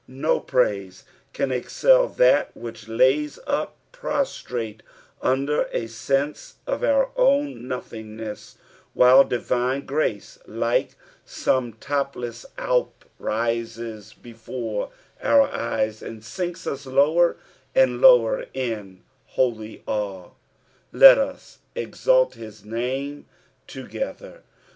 [0.07, 4.81] No praise can excel that which lays us prostrate
[5.21, 8.57] under a sense of our own nothingness,
[8.95, 14.89] while divine grace like some topless Alp rises before
[15.21, 17.37] our eyes, and sinks us lower
[17.75, 19.03] and lower in
[19.37, 20.29] holy awe."
[20.95, 21.35] IM tu
[21.75, 23.25] exalt hit natne
[23.67, 24.41] together."